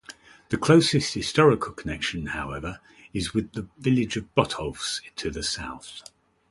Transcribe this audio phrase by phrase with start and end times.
[0.49, 2.79] The closest historical connection, however,
[3.13, 6.01] is with the village of Botolphs to the south.